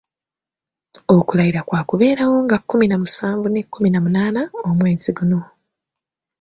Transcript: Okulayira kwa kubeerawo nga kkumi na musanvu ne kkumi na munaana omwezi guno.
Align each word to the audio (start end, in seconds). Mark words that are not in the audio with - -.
Okulayira 1.15 1.61
kwa 1.67 1.81
kubeerawo 1.89 2.37
nga 2.45 2.57
kkumi 2.59 2.85
na 2.87 2.97
musanvu 3.01 3.47
ne 3.49 3.61
kkumi 3.65 3.89
na 3.91 3.99
munaana 4.03 4.41
omwezi 4.69 5.11
guno. 5.17 5.39